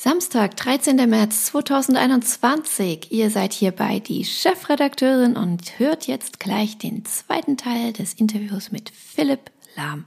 Samstag, 0.00 0.56
13. 0.56 0.94
März 1.10 1.46
2021. 1.46 3.10
Ihr 3.10 3.30
seid 3.30 3.52
hierbei 3.52 3.98
die 3.98 4.24
Chefredakteurin 4.24 5.34
und 5.36 5.76
hört 5.80 6.06
jetzt 6.06 6.38
gleich 6.38 6.78
den 6.78 7.04
zweiten 7.04 7.56
Teil 7.56 7.92
des 7.92 8.14
Interviews 8.14 8.70
mit 8.70 8.90
Philipp 8.90 9.50
Lahm. 9.76 10.04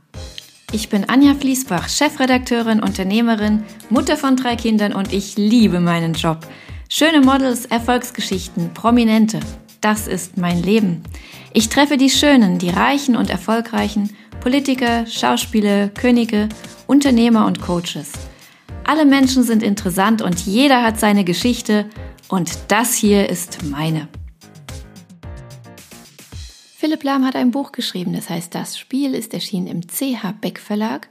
Ich 0.71 0.87
bin 0.87 1.09
Anja 1.09 1.35
Fließbach, 1.35 1.89
Chefredakteurin, 1.89 2.81
Unternehmerin, 2.81 3.65
Mutter 3.89 4.15
von 4.15 4.37
drei 4.37 4.55
Kindern 4.55 4.93
und 4.93 5.11
ich 5.11 5.35
liebe 5.35 5.81
meinen 5.81 6.13
Job. 6.13 6.47
Schöne 6.87 7.19
Models, 7.19 7.65
Erfolgsgeschichten, 7.65 8.73
Prominente. 8.73 9.41
Das 9.81 10.07
ist 10.07 10.37
mein 10.37 10.63
Leben. 10.63 11.03
Ich 11.51 11.67
treffe 11.67 11.97
die 11.97 12.09
Schönen, 12.09 12.59
die 12.59 12.69
Reichen 12.69 13.17
und 13.17 13.29
Erfolgreichen, 13.29 14.15
Politiker, 14.39 15.05
Schauspieler, 15.05 15.89
Könige, 15.89 16.47
Unternehmer 16.87 17.45
und 17.45 17.61
Coaches. 17.61 18.13
Alle 18.91 19.05
Menschen 19.05 19.43
sind 19.43 19.63
interessant 19.63 20.21
und 20.21 20.45
jeder 20.45 20.83
hat 20.83 20.99
seine 20.99 21.23
Geschichte 21.23 21.85
und 22.27 22.51
das 22.67 22.93
hier 22.93 23.29
ist 23.29 23.63
meine. 23.63 24.09
Philipp 26.75 27.01
Lahm 27.01 27.25
hat 27.25 27.37
ein 27.37 27.51
Buch 27.51 27.71
geschrieben, 27.71 28.11
das 28.11 28.29
heißt 28.29 28.53
Das 28.53 28.77
Spiel 28.77 29.15
ist 29.15 29.33
erschienen 29.33 29.67
im 29.67 29.87
CH 29.87 30.33
Beck 30.41 30.59
Verlag 30.59 31.07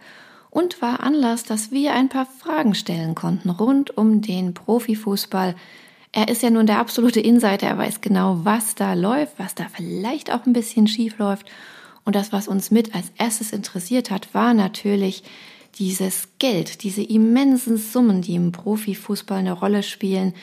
und 0.51 0.83
war 0.83 1.01
Anlass, 1.01 1.45
dass 1.45 1.71
wir 1.71 1.95
ein 1.95 2.11
paar 2.11 2.27
Fragen 2.27 2.75
stellen 2.75 3.15
konnten 3.15 3.49
rund 3.49 3.97
um 3.97 4.21
den 4.21 4.53
Profifußball. 4.53 5.55
Er 6.13 6.29
ist 6.29 6.43
ja 6.43 6.51
nun 6.51 6.67
der 6.67 6.81
absolute 6.81 7.21
Insider, 7.21 7.67
er 7.67 7.79
weiß 7.79 8.03
genau, 8.03 8.41
was 8.45 8.75
da 8.75 8.93
läuft, 8.93 9.39
was 9.39 9.55
da 9.55 9.65
vielleicht 9.73 10.31
auch 10.31 10.45
ein 10.45 10.53
bisschen 10.53 10.87
schief 10.87 11.17
läuft. 11.17 11.47
Und 12.05 12.15
das, 12.15 12.31
was 12.31 12.47
uns 12.47 12.71
mit 12.71 12.95
als 12.95 13.11
erstes 13.17 13.53
interessiert 13.53 14.11
hat, 14.11 14.35
war 14.35 14.53
natürlich 14.53 15.23
dieses 15.79 16.29
Geld, 16.39 16.83
diese 16.83 17.03
immensen 17.03 17.77
Summen, 17.77 18.23
die 18.23 18.35
im 18.35 18.53
Profifußball 18.53 19.39
eine 19.39 19.53
Rolle 19.53 19.83
spielen, 19.83 20.35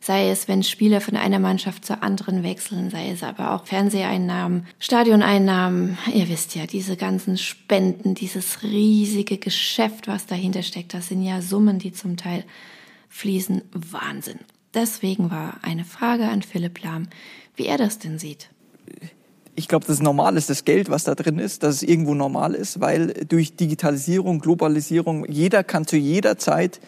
sei 0.00 0.30
es, 0.30 0.48
wenn 0.48 0.62
Spieler 0.62 1.00
von 1.00 1.16
einer 1.16 1.38
Mannschaft 1.38 1.84
zur 1.84 2.02
anderen 2.02 2.42
wechseln, 2.42 2.90
sei 2.90 3.10
es 3.10 3.22
aber 3.22 3.52
auch 3.52 3.66
Fernseheinnahmen, 3.66 4.66
Stadioneinnahmen, 4.80 5.96
ihr 6.12 6.28
wisst 6.28 6.54
ja, 6.56 6.66
diese 6.66 6.96
ganzen 6.96 7.38
Spenden, 7.38 8.14
dieses 8.14 8.62
riesige 8.62 9.38
Geschäft, 9.38 10.08
was 10.08 10.26
dahinter 10.26 10.62
steckt, 10.62 10.92
das 10.94 11.08
sind 11.08 11.22
ja 11.22 11.40
Summen, 11.40 11.78
die 11.78 11.92
zum 11.92 12.16
Teil 12.16 12.44
fließen. 13.08 13.62
Wahnsinn. 13.72 14.40
Deswegen 14.74 15.30
war 15.30 15.58
eine 15.62 15.84
Frage 15.84 16.28
an 16.28 16.42
Philipp 16.42 16.82
Lahm, 16.82 17.08
wie 17.54 17.66
er 17.66 17.78
das 17.78 17.98
denn 17.98 18.18
sieht 18.18 18.48
ich 19.54 19.68
glaube, 19.68 19.86
das 19.86 20.00
normal 20.00 20.36
ist, 20.36 20.48
das 20.48 20.64
Geld, 20.64 20.88
was 20.88 21.04
da 21.04 21.14
drin 21.14 21.38
ist, 21.38 21.62
dass 21.62 21.76
es 21.76 21.82
irgendwo 21.82 22.14
normal 22.14 22.54
ist, 22.54 22.80
weil 22.80 23.08
durch 23.28 23.54
Digitalisierung, 23.56 24.40
Globalisierung, 24.40 25.26
jeder 25.28 25.62
kann 25.62 25.86
zu 25.86 25.96
jeder 25.96 26.38
Zeit 26.38 26.80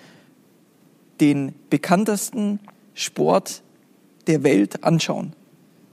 den 1.20 1.54
bekanntesten 1.68 2.58
Sport 2.94 3.62
der 4.26 4.42
Welt 4.42 4.82
anschauen. 4.82 5.34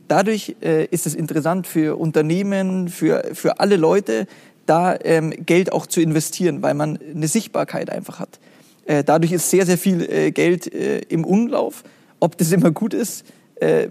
Dadurch 0.07 0.55
äh, 0.61 0.85
ist 0.85 1.05
es 1.05 1.15
interessant 1.15 1.67
für 1.67 1.99
Unternehmen, 1.99 2.89
für, 2.89 3.31
für 3.33 3.59
alle 3.59 3.75
Leute, 3.75 4.27
da 4.65 4.97
ähm, 5.03 5.33
Geld 5.45 5.71
auch 5.71 5.85
zu 5.85 6.01
investieren, 6.01 6.61
weil 6.61 6.73
man 6.73 6.97
eine 7.13 7.27
Sichtbarkeit 7.27 7.89
einfach 7.89 8.19
hat. 8.19 8.39
Äh, 8.85 9.03
dadurch 9.03 9.31
ist 9.31 9.49
sehr, 9.49 9.65
sehr 9.65 9.77
viel 9.77 10.01
äh, 10.09 10.31
Geld 10.31 10.73
äh, 10.73 10.99
im 11.09 11.25
Umlauf. 11.25 11.83
Ob 12.19 12.37
das 12.37 12.51
immer 12.51 12.71
gut 12.71 12.93
ist, 12.93 13.25
äh, 13.55 13.87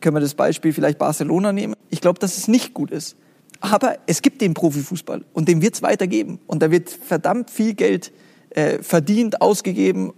können 0.00 0.16
wir 0.16 0.20
das 0.20 0.34
Beispiel 0.34 0.72
vielleicht 0.72 0.98
Barcelona 0.98 1.52
nehmen. 1.52 1.74
Ich 1.90 2.00
glaube, 2.00 2.18
dass 2.18 2.36
es 2.36 2.48
nicht 2.48 2.74
gut 2.74 2.90
ist. 2.90 3.16
Aber 3.60 3.96
es 4.06 4.22
gibt 4.22 4.40
den 4.42 4.54
Profifußball 4.54 5.24
und 5.32 5.48
den 5.48 5.62
wird 5.62 5.74
es 5.74 5.82
weitergeben. 5.82 6.38
Und 6.46 6.62
da 6.62 6.70
wird 6.70 6.90
verdammt 6.90 7.50
viel 7.50 7.74
Geld 7.74 8.12
äh, 8.50 8.82
verdient, 8.82 9.40
ausgegeben. 9.40 10.12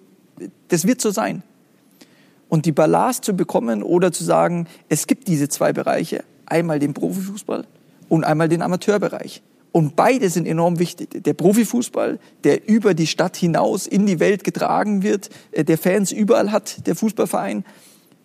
Das 0.69 0.87
wird 0.87 1.01
so 1.01 1.11
sein. 1.11 1.43
Und 2.49 2.67
die 2.67 2.73
Balance 2.73 3.21
zu 3.21 3.35
bekommen 3.35 3.83
oder 3.83 4.11
zu 4.11 4.25
sagen, 4.25 4.67
es 4.89 5.07
gibt 5.07 5.29
diese 5.29 5.49
zwei 5.49 5.73
Bereiche, 5.73 6.25
einmal 6.47 6.79
den 6.79 6.95
Profifußball 6.95 7.67
und 8.09 8.25
einmal 8.25 8.49
den 8.49 8.63
Amateurbereich. 8.63 9.43
Und 9.71 9.97
beide 9.97 10.31
sind 10.31 10.47
enorm 10.47 10.79
wichtig. 10.79 11.23
Der 11.23 11.35
Profifußball, 11.35 12.19
der 12.45 12.69
über 12.69 12.95
die 12.95 13.07
Stadt 13.07 13.37
hinaus 13.37 13.87
in 13.87 14.07
die 14.07 14.19
Welt 14.19 14.43
getragen 14.43 15.03
wird, 15.03 15.29
äh, 15.53 15.65
der 15.65 15.79
Fans 15.79 16.11
überall 16.11 16.51
hat, 16.51 16.87
der 16.87 16.97
Fußballverein, 16.97 17.65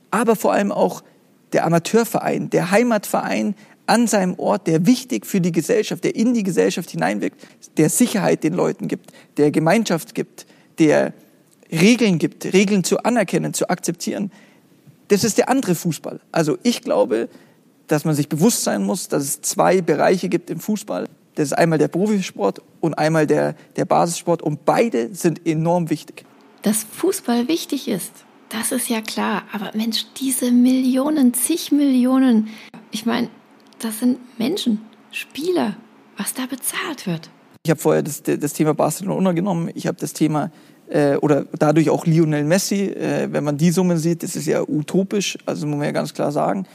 aber 0.09 0.35
vor 0.35 0.53
allem 0.53 0.71
auch 0.71 1.03
der 1.53 1.65
Amateurverein, 1.65 2.49
der 2.49 2.71
Heimatverein 2.71 3.55
an 3.85 4.07
seinem 4.07 4.39
Ort, 4.39 4.67
der 4.67 4.85
wichtig 4.85 5.25
für 5.25 5.41
die 5.41 5.51
Gesellschaft, 5.51 6.03
der 6.03 6.15
in 6.15 6.33
die 6.33 6.43
Gesellschaft 6.43 6.89
hineinwirkt, 6.89 7.39
der 7.77 7.89
Sicherheit 7.89 8.43
den 8.43 8.53
Leuten 8.53 8.87
gibt, 8.87 9.11
der 9.37 9.51
Gemeinschaft 9.51 10.15
gibt, 10.15 10.45
der 10.79 11.13
Regeln 11.71 12.19
gibt, 12.19 12.45
Regeln 12.53 12.83
zu 12.83 12.99
anerkennen, 12.99 13.53
zu 13.53 13.69
akzeptieren. 13.69 14.31
Das 15.09 15.23
ist 15.23 15.37
der 15.37 15.49
andere 15.49 15.75
Fußball. 15.75 16.19
Also 16.31 16.57
ich 16.63 16.81
glaube, 16.81 17.29
dass 17.87 18.05
man 18.05 18.15
sich 18.15 18.29
bewusst 18.29 18.63
sein 18.63 18.83
muss, 18.83 19.09
dass 19.09 19.23
es 19.23 19.41
zwei 19.41 19.81
Bereiche 19.81 20.29
gibt 20.29 20.49
im 20.49 20.59
Fußball. 20.59 21.07
Das 21.35 21.47
ist 21.47 21.53
einmal 21.53 21.79
der 21.79 21.87
Profisport 21.87 22.61
und 22.79 22.93
einmal 22.93 23.27
der, 23.27 23.55
der 23.75 23.85
Basissport 23.85 24.41
und 24.41 24.65
beide 24.65 25.13
sind 25.13 25.45
enorm 25.45 25.89
wichtig. 25.89 26.25
Dass 26.61 26.83
Fußball 26.83 27.47
wichtig 27.47 27.87
ist, 27.87 28.11
das 28.53 28.71
ist 28.71 28.89
ja 28.89 29.01
klar. 29.01 29.43
Aber 29.51 29.71
Mensch, 29.73 30.05
diese 30.19 30.51
Millionen, 30.51 31.33
zig 31.33 31.71
Millionen, 31.71 32.49
ich 32.91 33.05
meine, 33.05 33.29
das 33.79 33.99
sind 33.99 34.19
Menschen, 34.37 34.79
Spieler, 35.11 35.75
was 36.17 36.33
da 36.33 36.45
bezahlt 36.45 37.07
wird. 37.07 37.29
Ich 37.65 37.71
habe 37.71 37.79
vorher 37.79 38.03
das, 38.03 38.21
das, 38.23 38.53
Thema 38.53 38.73
Barcelona 38.73 39.31
genommen. 39.31 39.71
Ich 39.73 39.87
habe 39.87 39.97
das 39.99 40.13
Thema 40.13 40.51
äh, 40.89 41.15
oder 41.15 41.45
dadurch 41.57 41.89
auch 41.89 42.05
Lionel 42.05 42.43
Messi. 42.43 42.85
Äh, 42.85 43.29
wenn 43.31 43.43
man 43.43 43.57
die 43.57 43.71
Summen 43.71 43.97
sieht, 43.97 44.21
das 44.21 44.35
ist 44.35 44.45
ja 44.45 44.61
utopisch. 44.61 45.37
Also 45.45 45.65
muss 45.65 45.77
man 45.77 45.85
ja 45.85 45.91
ganz 45.91 46.13
klar 46.13 46.31
sagen. 46.31 46.67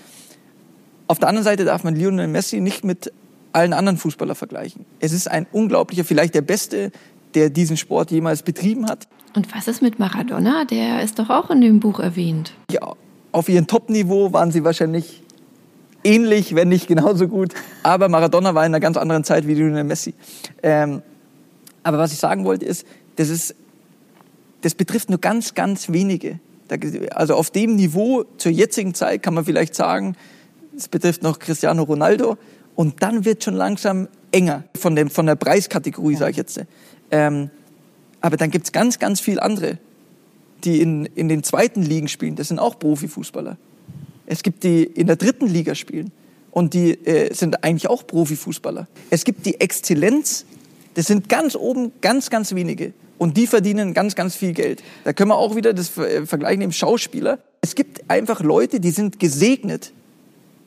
Auf 1.06 1.18
der 1.18 1.28
anderen 1.28 1.44
Seite 1.44 1.64
darf 1.64 1.84
man 1.84 1.94
Lionel 1.94 2.26
Messi 2.26 2.60
nicht 2.60 2.84
mit 2.84 3.12
allen 3.52 3.72
anderen 3.72 3.98
Fußballern 3.98 4.36
vergleichen. 4.36 4.84
Es 5.00 5.12
ist 5.12 5.30
ein 5.30 5.46
unglaublicher, 5.52 6.04
vielleicht 6.04 6.34
der 6.34 6.42
beste, 6.42 6.90
der 7.34 7.50
diesen 7.50 7.76
Sport 7.76 8.10
jemals 8.10 8.42
betrieben 8.42 8.88
hat. 8.88 9.08
Und 9.34 9.54
was 9.54 9.68
ist 9.68 9.82
mit 9.82 9.98
Maradona? 9.98 10.64
Der 10.64 11.02
ist 11.02 11.18
doch 11.18 11.30
auch 11.30 11.50
in 11.50 11.60
dem 11.60 11.80
Buch 11.80 12.00
erwähnt. 12.00 12.52
Ja, 12.70 12.94
auf 13.32 13.48
ihrem 13.48 13.66
Top-Niveau 13.66 14.32
waren 14.32 14.50
sie 14.50 14.64
wahrscheinlich 14.64 15.22
ähnlich, 16.04 16.54
wenn 16.54 16.68
nicht 16.68 16.88
genauso 16.88 17.28
gut. 17.28 17.54
Aber 17.82 18.08
Maradona 18.08 18.54
war 18.54 18.64
in 18.64 18.72
einer 18.72 18.80
ganz 18.80 18.96
anderen 18.96 19.24
Zeit 19.24 19.46
wie 19.46 19.54
Lionel 19.54 19.84
Messi. 19.84 20.14
Ähm, 20.62 21.02
aber 21.82 21.98
was 21.98 22.12
ich 22.12 22.18
sagen 22.18 22.44
wollte 22.44 22.64
ist, 22.64 22.86
das 23.16 23.28
ist, 23.28 23.54
das 24.62 24.74
betrifft 24.74 25.10
nur 25.10 25.20
ganz, 25.20 25.54
ganz 25.54 25.90
wenige. 25.90 26.40
Also 27.14 27.34
auf 27.34 27.50
dem 27.50 27.76
Niveau 27.76 28.24
zur 28.36 28.52
jetzigen 28.52 28.94
Zeit 28.94 29.22
kann 29.22 29.34
man 29.34 29.44
vielleicht 29.44 29.74
sagen, 29.74 30.16
es 30.76 30.88
betrifft 30.88 31.22
noch 31.22 31.38
Cristiano 31.38 31.82
Ronaldo. 31.82 32.36
Und 32.74 33.02
dann 33.02 33.24
wird 33.24 33.42
schon 33.42 33.54
langsam 33.54 34.08
enger 34.30 34.64
von, 34.76 34.94
dem, 34.94 35.10
von 35.10 35.26
der 35.26 35.34
Preiskategorie, 35.34 36.14
sage 36.14 36.32
ich 36.32 36.36
jetzt. 36.36 36.60
Ähm, 37.10 37.50
aber 38.20 38.36
dann 38.36 38.50
gibt 38.50 38.66
es 38.66 38.72
ganz, 38.72 38.98
ganz 38.98 39.20
viele 39.20 39.42
andere, 39.42 39.78
die 40.64 40.80
in, 40.80 41.06
in 41.06 41.28
den 41.28 41.42
zweiten 41.42 41.82
Ligen 41.82 42.08
spielen. 42.08 42.36
Das 42.36 42.48
sind 42.48 42.58
auch 42.58 42.78
Profifußballer. 42.78 43.56
Es 44.26 44.42
gibt 44.42 44.64
die 44.64 44.84
in 44.84 45.06
der 45.06 45.16
dritten 45.16 45.46
Liga 45.46 45.74
spielen 45.74 46.12
und 46.50 46.74
die 46.74 46.90
äh, 47.06 47.32
sind 47.32 47.64
eigentlich 47.64 47.88
auch 47.88 48.06
Profifußballer. 48.06 48.88
Es 49.10 49.24
gibt 49.24 49.46
die 49.46 49.60
Exzellenz, 49.60 50.44
das 50.94 51.06
sind 51.06 51.28
ganz 51.28 51.54
oben 51.54 51.92
ganz, 52.00 52.28
ganz 52.28 52.54
wenige 52.54 52.92
und 53.18 53.36
die 53.36 53.46
verdienen 53.46 53.94
ganz, 53.94 54.14
ganz 54.14 54.34
viel 54.34 54.52
Geld. 54.52 54.82
Da 55.04 55.12
können 55.12 55.30
wir 55.30 55.36
auch 55.36 55.56
wieder 55.56 55.72
das 55.72 55.96
äh, 55.96 56.26
vergleichen 56.26 56.62
im 56.62 56.72
Schauspieler. 56.72 57.38
Es 57.60 57.74
gibt 57.74 58.10
einfach 58.10 58.40
Leute, 58.42 58.80
die 58.80 58.90
sind 58.90 59.18
gesegnet 59.18 59.92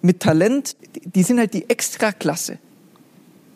mit 0.01 0.19
Talent, 0.19 0.75
die 1.03 1.23
sind 1.23 1.40
halt 1.40 1.53
die 1.53 1.69
Extraklasse. 1.69 2.57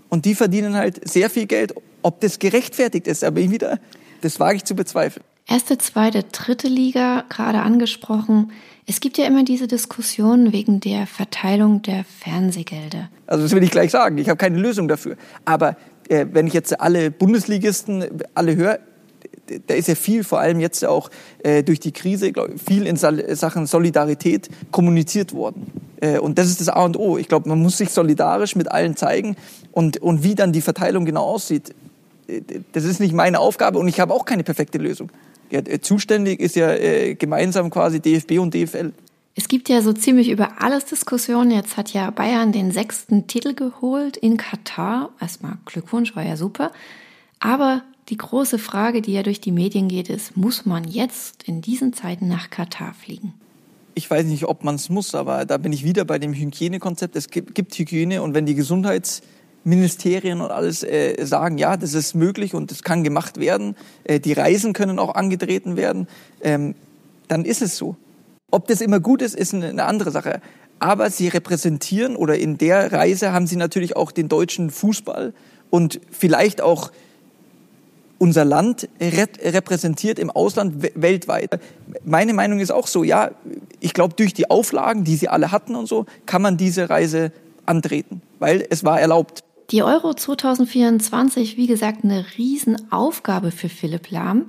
Und 0.09 0.25
die 0.25 0.35
verdienen 0.35 0.75
halt 0.75 1.07
sehr 1.09 1.29
viel 1.29 1.45
Geld 1.45 1.73
ob 2.05 2.21
das 2.21 2.37
gerechtfertigt 2.39 3.07
ist, 3.07 3.23
aber 3.23 3.37
wieder, 3.37 3.79
das 4.21 4.39
wage 4.39 4.57
ich 4.57 4.63
zu 4.63 4.75
bezweifeln. 4.75 5.25
Erste, 5.47 5.77
zweite, 5.77 6.23
dritte 6.23 6.67
Liga, 6.67 7.23
gerade 7.29 7.59
angesprochen. 7.59 8.51
Es 8.85 8.99
gibt 8.99 9.17
ja 9.17 9.25
immer 9.25 9.43
diese 9.43 9.67
Diskussion 9.67 10.51
wegen 10.51 10.79
der 10.79 11.07
Verteilung 11.07 11.81
der 11.81 12.03
Fernsehgelder. 12.03 13.09
Also 13.25 13.43
das 13.43 13.53
will 13.53 13.63
ich 13.63 13.71
gleich 13.71 13.91
sagen. 13.91 14.17
Ich 14.19 14.29
habe 14.29 14.37
keine 14.37 14.57
Lösung 14.59 14.87
dafür. 14.87 15.17
Aber 15.45 15.77
äh, 16.07 16.27
wenn 16.31 16.45
ich 16.45 16.53
jetzt 16.53 16.79
alle 16.79 17.09
Bundesligisten 17.09 18.05
alle 18.35 18.55
höre, 18.55 18.79
da 19.67 19.73
ist 19.73 19.87
ja 19.87 19.95
viel, 19.95 20.23
vor 20.23 20.39
allem 20.39 20.59
jetzt 20.59 20.83
auch 20.85 21.09
äh, 21.43 21.63
durch 21.63 21.79
die 21.79 21.91
Krise, 21.91 22.31
glaub, 22.31 22.49
viel 22.59 22.85
in 22.85 22.97
Sachen 22.97 23.65
Solidarität 23.65 24.49
kommuniziert 24.71 25.33
worden. 25.33 25.71
Äh, 26.01 26.19
und 26.19 26.37
das 26.37 26.47
ist 26.47 26.61
das 26.61 26.69
A 26.69 26.83
und 26.83 26.97
O. 26.97 27.17
Ich 27.17 27.27
glaube, 27.27 27.49
man 27.49 27.59
muss 27.59 27.77
sich 27.77 27.89
solidarisch 27.89 28.55
mit 28.55 28.71
allen 28.71 28.95
zeigen. 28.95 29.35
Und, 29.71 29.97
und 29.97 30.23
wie 30.23 30.35
dann 30.35 30.53
die 30.53 30.61
Verteilung 30.61 31.05
genau 31.05 31.23
aussieht, 31.23 31.73
das 32.71 32.83
ist 32.83 32.99
nicht 32.99 33.13
meine 33.13 33.39
Aufgabe 33.39 33.79
und 33.79 33.87
ich 33.87 33.99
habe 33.99 34.13
auch 34.13 34.25
keine 34.25 34.43
perfekte 34.43 34.77
Lösung. 34.77 35.11
Ja, 35.51 35.59
äh, 35.59 35.79
zuständig 35.79 36.39
ist 36.39 36.55
ja 36.55 36.73
äh, 36.73 37.15
gemeinsam 37.15 37.69
quasi 37.69 37.99
DFB 37.99 38.39
und 38.39 38.53
DFL. 38.53 38.93
Es 39.35 39.49
gibt 39.49 39.67
ja 39.67 39.81
so 39.81 39.91
ziemlich 39.91 40.29
über 40.29 40.61
alles 40.61 40.85
Diskussionen. 40.85 41.51
Jetzt 41.51 41.75
hat 41.75 41.91
ja 41.91 42.09
Bayern 42.09 42.53
den 42.53 42.71
sechsten 42.71 43.27
Titel 43.27 43.53
geholt 43.53 44.15
in 44.15 44.37
Katar. 44.37 45.09
Erstmal 45.19 45.57
Glückwunsch, 45.65 46.15
war 46.15 46.23
ja 46.23 46.37
super. 46.37 46.71
Aber 47.39 47.83
die 48.09 48.17
große 48.17 48.59
Frage, 48.59 49.01
die 49.01 49.11
ja 49.11 49.23
durch 49.23 49.41
die 49.41 49.51
Medien 49.51 49.89
geht, 49.89 50.09
ist, 50.09 50.37
muss 50.37 50.65
man 50.65 50.85
jetzt 50.85 51.43
in 51.43 51.61
diesen 51.61 51.91
Zeiten 51.91 52.29
nach 52.29 52.49
Katar 52.49 52.93
fliegen? 52.93 53.33
Ich 53.93 54.09
weiß 54.09 54.25
nicht, 54.25 54.45
ob 54.45 54.63
man 54.63 54.75
es 54.75 54.89
muss, 54.89 55.15
aber 55.15 55.45
da 55.45 55.57
bin 55.57 55.73
ich 55.73 55.83
wieder 55.83 56.05
bei 56.05 56.19
dem 56.19 56.33
Hygienekonzept. 56.33 57.15
Es 57.15 57.29
gibt, 57.29 57.77
Hygiene 57.77 58.21
und 58.21 58.33
wenn 58.33 58.45
die 58.45 58.55
Gesundheitsministerien 59.65 60.41
und 60.41 60.51
alles 60.51 60.83
äh, 60.83 61.25
sagen, 61.25 61.57
ja, 61.57 61.75
das 61.75 61.93
ist 61.93 62.13
möglich 62.13 62.53
und 62.53 62.71
das 62.71 62.83
kann 62.83 63.03
gemacht 63.03 63.39
werden, 63.39 63.75
äh, 64.03 64.19
die 64.19 64.33
Reisen 64.33 64.73
können 64.73 64.99
auch 64.99 65.15
angetreten 65.15 65.75
werden, 65.75 66.07
ähm, 66.41 66.75
dann 67.27 67.45
ist 67.45 67.61
es 67.61 67.75
so. 67.75 67.95
Ob 68.51 68.67
das 68.67 68.81
immer 68.81 68.99
gut 68.99 69.21
ist, 69.21 69.35
ist 69.35 69.53
eine 69.53 69.85
andere 69.85 70.11
Sache. 70.11 70.39
Aber 70.77 71.09
sie 71.09 71.27
repräsentieren 71.29 72.15
oder 72.15 72.37
in 72.37 72.57
der 72.57 72.91
Reise 72.91 73.33
haben 73.33 73.47
sie 73.47 73.55
natürlich 73.55 73.95
auch 73.95 74.11
den 74.11 74.29
deutschen 74.29 74.69
Fußball 74.69 75.33
und 75.71 75.99
vielleicht 76.11 76.61
auch 76.61 76.91
unser 78.19 78.45
Land 78.45 78.87
repräsentiert 79.01 80.19
im 80.19 80.29
Ausland 80.29 80.75
weltweit. 80.95 81.59
Meine 82.03 82.33
Meinung 82.33 82.59
ist 82.59 82.71
auch 82.71 82.87
so, 82.87 83.03
ja, 83.03 83.31
ich 83.79 83.93
glaube, 83.93 84.13
durch 84.15 84.33
die 84.33 84.49
Auflagen, 84.49 85.03
die 85.03 85.15
sie 85.15 85.27
alle 85.27 85.51
hatten 85.51 85.75
und 85.75 85.87
so, 85.87 86.05
kann 86.25 86.41
man 86.41 86.55
diese 86.55 86.89
Reise 86.89 87.31
antreten, 87.65 88.21
weil 88.39 88.65
es 88.69 88.83
war 88.83 89.01
erlaubt. 89.01 89.43
Die 89.71 89.81
Euro 89.81 90.13
2024, 90.13 91.57
wie 91.57 91.65
gesagt, 91.65 92.03
eine 92.03 92.25
Riesenaufgabe 92.37 93.49
für 93.49 93.67
Philipp 93.67 94.11
Lahm. 94.11 94.47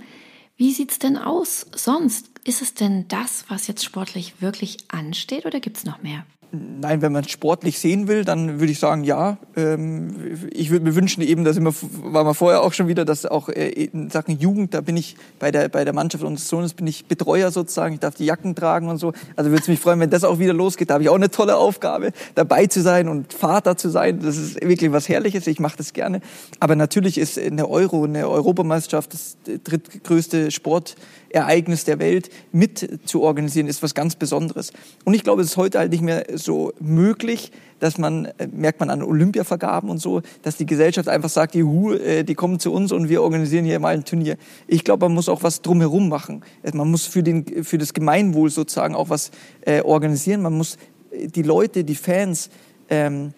Wie 0.59 0.73
sieht's 0.73 0.99
denn 0.99 1.17
aus 1.17 1.67
sonst? 1.75 2.31
Ist 2.45 2.61
es 2.61 2.75
denn 2.75 3.09
das, 3.09 3.47
was 3.49 3.67
jetzt 3.67 3.85
sportlich 3.85 4.43
wirklich 4.43 4.77
ansteht 4.89 5.47
oder 5.47 5.59
gibt's 5.59 5.85
noch 5.85 6.03
mehr? 6.03 6.27
Nein, 6.53 7.03
wenn 7.03 7.13
man 7.13 7.25
es 7.25 7.31
sportlich 7.31 7.79
sehen 7.79 8.07
will, 8.07 8.25
dann 8.25 8.61
würde 8.61 8.73
ich 8.73 8.79
sagen, 8.79 9.03
ja. 9.03 9.37
Ähm, 9.57 10.15
ich 10.53 10.71
würde 10.71 10.85
mir 10.85 10.95
wünschen 10.95 11.23
eben, 11.23 11.45
dass 11.45 11.57
immer, 11.57 11.73
war 12.05 12.25
man 12.25 12.35
vorher 12.35 12.63
auch 12.63 12.73
schon 12.73 12.87
wieder, 12.87 13.05
dass 13.05 13.27
auch 13.27 13.49
äh, 13.49 13.69
in 13.69 14.11
Sachen 14.11 14.39
Jugend, 14.39 14.73
da 14.73 14.81
bin 14.81 14.97
ich 14.97 15.17
bei 15.39 15.51
der, 15.51 15.69
bei 15.69 15.85
der 15.85 15.93
Mannschaft 15.93 16.23
unseres 16.23 16.49
Sohnes, 16.49 16.75
bin 16.75 16.87
ich 16.87 17.07
Betreuer 17.07 17.51
sozusagen, 17.51 17.95
ich 17.95 18.01
darf 18.01 18.15
die 18.15 18.27
Jacken 18.27 18.55
tragen 18.55 18.89
und 18.89 18.99
so. 18.99 19.13
Also 19.35 19.51
würde 19.51 19.63
es 19.63 19.69
mich 19.69 19.81
freuen, 19.81 19.99
wenn 19.99 20.11
das 20.11 20.23
auch 20.23 20.39
wieder 20.39 20.53
losgeht. 20.53 20.91
Da 20.91 20.95
habe 20.95 21.03
ich 21.05 21.11
auch 21.11 21.17
eine 21.17 21.31
tolle 21.31 21.57
Aufgabe, 21.57 22.13
dabei 22.37 22.67
zu 22.67 22.81
sein 22.81 23.09
und 23.09 23.33
Vater 23.33 23.77
zu 23.77 23.89
sein. 23.89 24.21
Das 24.23 24.37
ist 24.37 24.61
wirklich 24.63 24.93
was 24.93 25.09
Herrliches, 25.09 25.47
ich 25.49 25.59
mache 25.59 25.77
das 25.77 25.93
gerne. 25.93 26.21
Aber 26.61 26.77
natürlich 26.77 27.19
ist 27.19 27.39
eine 27.39 27.69
Euro, 27.69 28.05
eine 28.05 28.29
Europameisterschaft 28.29 29.13
das 29.13 29.37
drittgrößte 29.65 30.51
Sport 30.53 30.97
Ereignis 31.31 31.85
der 31.85 31.99
Welt 31.99 32.31
mit 32.53 33.07
zu 33.09 33.23
organisieren, 33.23 33.67
ist 33.67 33.83
was 33.83 33.95
ganz 33.95 34.17
Besonderes. 34.17 34.73
Und 35.05 35.15
ich 35.15 35.23
glaube, 35.23 35.43
es 35.43 35.49
ist 35.49 35.57
heute 35.57 35.79
halt 35.79 35.93
nicht 35.93 36.03
mehr 36.03 36.36
so 36.37 36.73
möglich, 36.81 37.53
dass 37.79 37.99
man, 37.99 38.27
äh, 38.38 38.47
merkt 38.47 38.81
man 38.81 38.91
an 38.91 39.03
Olympiavergaben 39.03 39.91
und 39.91 39.99
so, 39.99 40.23
dass 40.43 40.56
die 40.56 40.67
Gesellschaft 40.67 41.09
einfach 41.09 41.29
sagt, 41.29 41.55
die 41.55 41.62
Hu, 41.62 41.93
äh, 41.93 42.25
die 42.25 42.35
kommen 42.35 42.59
zu 42.59 42.73
uns 42.73 42.93
und 42.93 43.09
wir 43.09 43.23
organisieren 43.23 43.65
hier 43.65 43.79
mal 43.79 43.94
ein 43.94 44.05
Turnier. 44.05 44.37
Ich 44.67 44.85
glaube, 44.85 45.06
man 45.06 45.15
muss 45.15 45.29
auch 45.29 45.43
was 45.43 45.62
drumherum 45.62 46.09
machen. 46.09 46.43
Man 46.73 46.91
muss 46.91 47.06
für, 47.06 47.23
den, 47.23 47.65
für 47.65 47.79
das 47.79 47.93
Gemeinwohl 47.93 48.50
sozusagen 48.50 48.94
auch 48.94 49.11
was 49.11 49.31
äh, 49.62 49.83
organisieren. 49.83 50.43
Man 50.43 50.55
muss 50.55 50.79
die 51.12 51.43
Leute, 51.43 51.85
die 51.85 51.94
Fans 51.94 52.50
ähm, 52.88 53.33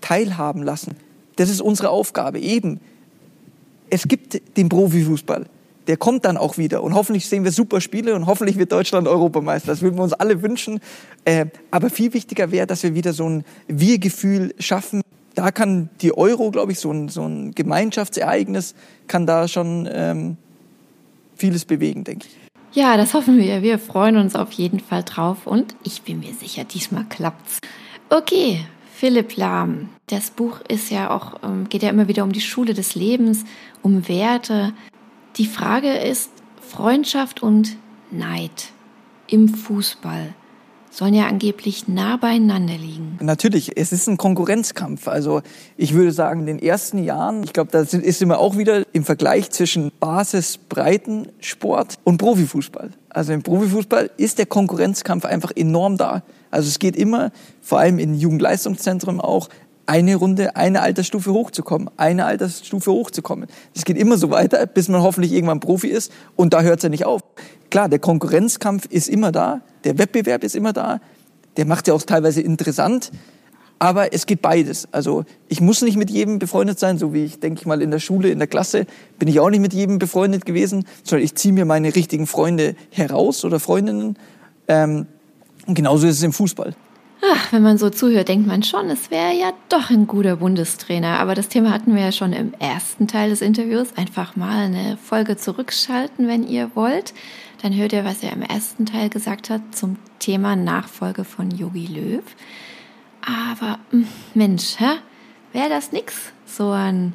teilhaben 0.00 0.62
lassen. 0.62 0.96
Das 1.36 1.50
ist 1.50 1.60
unsere 1.60 1.90
Aufgabe. 1.90 2.38
Eben, 2.38 2.80
es 3.90 4.08
gibt 4.08 4.56
den 4.56 4.68
Profifußball 4.68 5.46
der 5.86 5.96
kommt 5.96 6.24
dann 6.24 6.36
auch 6.36 6.58
wieder. 6.58 6.82
Und 6.82 6.94
hoffentlich 6.94 7.28
sehen 7.28 7.44
wir 7.44 7.52
super 7.52 7.80
Spiele 7.80 8.14
und 8.14 8.26
hoffentlich 8.26 8.58
wird 8.58 8.72
Deutschland 8.72 9.08
Europameister. 9.08 9.68
Das 9.68 9.82
würden 9.82 9.96
wir 9.96 10.02
uns 10.02 10.12
alle 10.12 10.42
wünschen. 10.42 10.80
Äh, 11.24 11.46
aber 11.70 11.90
viel 11.90 12.12
wichtiger 12.14 12.50
wäre, 12.50 12.66
dass 12.66 12.82
wir 12.82 12.94
wieder 12.94 13.12
so 13.12 13.28
ein 13.28 13.44
Wir-Gefühl 13.68 14.54
schaffen. 14.58 15.02
Da 15.34 15.50
kann 15.50 15.90
die 16.00 16.16
Euro, 16.16 16.50
glaube 16.50 16.72
ich, 16.72 16.80
so 16.80 16.90
ein, 16.90 17.08
so 17.08 17.26
ein 17.26 17.54
Gemeinschaftsereignis, 17.54 18.74
kann 19.06 19.26
da 19.26 19.48
schon 19.48 19.88
ähm, 19.92 20.36
vieles 21.36 21.64
bewegen, 21.64 22.04
denke 22.04 22.26
ich. 22.28 22.36
Ja, 22.72 22.96
das 22.96 23.14
hoffen 23.14 23.38
wir. 23.38 23.62
Wir 23.62 23.78
freuen 23.78 24.16
uns 24.16 24.34
auf 24.34 24.52
jeden 24.52 24.80
Fall 24.80 25.02
drauf 25.02 25.46
und 25.46 25.74
ich 25.82 26.02
bin 26.02 26.20
mir 26.20 26.34
sicher, 26.34 26.64
diesmal 26.64 27.04
klappt's. 27.04 27.58
Okay, 28.10 28.60
Philipp 28.94 29.36
Lahm. 29.36 29.90
Das 30.06 30.30
Buch 30.30 30.60
ist 30.68 30.90
ja 30.90 31.10
auch, 31.10 31.42
ähm, 31.42 31.68
geht 31.68 31.82
ja 31.82 31.90
immer 31.90 32.08
wieder 32.08 32.22
um 32.22 32.32
die 32.32 32.40
Schule 32.40 32.74
des 32.74 32.94
Lebens, 32.94 33.44
um 33.82 34.08
Werte. 34.08 34.72
Die 35.36 35.46
Frage 35.46 35.92
ist, 35.92 36.30
Freundschaft 36.62 37.42
und 37.42 37.76
Neid 38.10 38.68
im 39.28 39.48
Fußball 39.48 40.34
sollen 40.90 41.12
ja 41.12 41.26
angeblich 41.26 41.88
nah 41.88 42.16
beieinander 42.16 42.78
liegen. 42.78 43.18
Natürlich, 43.20 43.76
es 43.76 43.92
ist 43.92 44.08
ein 44.08 44.16
Konkurrenzkampf. 44.16 45.08
Also 45.08 45.42
ich 45.76 45.92
würde 45.92 46.10
sagen, 46.10 46.40
in 46.40 46.46
den 46.46 46.58
ersten 46.58 47.04
Jahren, 47.04 47.42
ich 47.42 47.52
glaube, 47.52 47.70
da 47.70 47.80
ist 47.80 48.22
immer 48.22 48.38
auch 48.38 48.56
wieder 48.56 48.84
im 48.94 49.04
Vergleich 49.04 49.50
zwischen 49.50 49.92
Basis, 50.00 50.56
Breitensport 50.56 51.96
und 52.04 52.16
Profifußball. 52.16 52.92
Also 53.10 53.34
im 53.34 53.42
Profifußball 53.42 54.10
ist 54.16 54.38
der 54.38 54.46
Konkurrenzkampf 54.46 55.26
einfach 55.26 55.52
enorm 55.54 55.98
da. 55.98 56.22
Also 56.50 56.68
es 56.68 56.78
geht 56.78 56.96
immer, 56.96 57.30
vor 57.60 57.78
allem 57.78 57.98
in 57.98 58.14
Jugendleistungszentren 58.14 59.20
auch, 59.20 59.50
eine 59.86 60.16
Runde, 60.16 60.56
eine 60.56 60.82
Altersstufe 60.82 61.32
hochzukommen, 61.32 61.90
eine 61.96 62.26
Altersstufe 62.26 62.90
hochzukommen. 62.90 63.48
Es 63.74 63.84
geht 63.84 63.96
immer 63.96 64.18
so 64.18 64.30
weiter, 64.30 64.66
bis 64.66 64.88
man 64.88 65.02
hoffentlich 65.02 65.32
irgendwann 65.32 65.60
Profi 65.60 65.88
ist 65.88 66.12
und 66.34 66.52
da 66.52 66.62
hört 66.62 66.80
es 66.80 66.82
ja 66.82 66.88
nicht 66.88 67.06
auf. 67.06 67.22
Klar, 67.70 67.88
der 67.88 68.00
Konkurrenzkampf 68.00 68.86
ist 68.86 69.08
immer 69.08 69.32
da, 69.32 69.60
der 69.84 69.98
Wettbewerb 69.98 70.44
ist 70.44 70.56
immer 70.56 70.72
da, 70.72 71.00
der 71.56 71.66
macht 71.66 71.88
ja 71.88 71.94
auch 71.94 72.02
teilweise 72.02 72.40
interessant, 72.40 73.10
aber 73.78 74.12
es 74.12 74.26
geht 74.26 74.42
beides. 74.42 74.88
Also 74.92 75.24
ich 75.48 75.60
muss 75.60 75.82
nicht 75.82 75.96
mit 75.96 76.10
jedem 76.10 76.38
befreundet 76.38 76.78
sein, 76.78 76.98
so 76.98 77.12
wie 77.12 77.24
ich 77.24 77.40
denke 77.40 77.60
ich 77.60 77.66
mal 77.66 77.82
in 77.82 77.90
der 77.90 77.98
Schule, 77.98 78.30
in 78.30 78.38
der 78.38 78.48
Klasse 78.48 78.86
bin 79.18 79.28
ich 79.28 79.38
auch 79.40 79.50
nicht 79.50 79.60
mit 79.60 79.72
jedem 79.72 79.98
befreundet 79.98 80.46
gewesen, 80.46 80.86
sondern 81.04 81.24
ich 81.24 81.34
ziehe 81.34 81.54
mir 81.54 81.64
meine 81.64 81.94
richtigen 81.94 82.26
Freunde 82.26 82.74
heraus 82.90 83.44
oder 83.44 83.60
Freundinnen. 83.60 84.16
Ähm, 84.68 85.06
und 85.66 85.74
genauso 85.74 86.06
ist 86.06 86.16
es 86.16 86.22
im 86.22 86.32
Fußball. 86.32 86.74
Ach, 87.32 87.52
wenn 87.52 87.62
man 87.62 87.78
so 87.78 87.90
zuhört, 87.90 88.28
denkt 88.28 88.46
man 88.46 88.62
schon, 88.62 88.88
es 88.90 89.10
wäre 89.10 89.34
ja 89.34 89.52
doch 89.68 89.90
ein 89.90 90.06
guter 90.06 90.36
Bundestrainer. 90.36 91.18
Aber 91.18 91.34
das 91.34 91.48
Thema 91.48 91.72
hatten 91.72 91.94
wir 91.94 92.02
ja 92.02 92.12
schon 92.12 92.32
im 92.32 92.52
ersten 92.54 93.08
Teil 93.08 93.30
des 93.30 93.40
Interviews. 93.40 93.96
Einfach 93.96 94.36
mal 94.36 94.66
eine 94.66 94.96
Folge 94.96 95.36
zurückschalten, 95.36 96.28
wenn 96.28 96.46
ihr 96.46 96.70
wollt. 96.74 97.14
Dann 97.62 97.74
hört 97.74 97.92
ihr, 97.92 98.04
was 98.04 98.22
er 98.22 98.32
im 98.32 98.42
ersten 98.42 98.86
Teil 98.86 99.08
gesagt 99.08 99.50
hat 99.50 99.62
zum 99.72 99.96
Thema 100.18 100.56
Nachfolge 100.56 101.24
von 101.24 101.50
Yogi 101.50 101.86
Löw. 101.86 102.24
Aber 103.22 103.78
hm, 103.90 104.06
Mensch, 104.34 104.76
wäre 105.52 105.68
das 105.68 105.90
nix? 105.92 106.32
So 106.44 106.70
ein 106.70 107.14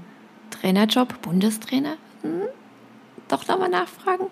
Trainerjob, 0.49 1.21
Bundestrainer? 1.21 1.95
Hm? 2.21 2.41
Doch 3.27 3.47
nochmal 3.47 3.69
nachfragen? 3.69 4.25